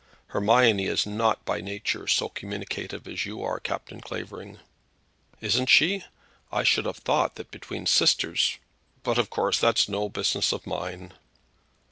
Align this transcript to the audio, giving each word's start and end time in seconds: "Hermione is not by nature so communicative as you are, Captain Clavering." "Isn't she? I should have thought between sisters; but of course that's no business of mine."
"Hermione 0.29 0.87
is 0.87 1.05
not 1.05 1.45
by 1.45 1.61
nature 1.61 2.07
so 2.07 2.27
communicative 2.27 3.07
as 3.07 3.23
you 3.27 3.43
are, 3.43 3.59
Captain 3.59 4.01
Clavering." 4.01 4.57
"Isn't 5.41 5.69
she? 5.69 6.03
I 6.51 6.63
should 6.63 6.85
have 6.85 6.97
thought 6.97 7.35
between 7.51 7.85
sisters; 7.85 8.57
but 9.03 9.19
of 9.19 9.29
course 9.29 9.59
that's 9.59 9.87
no 9.87 10.09
business 10.09 10.53
of 10.53 10.65
mine." 10.65 11.13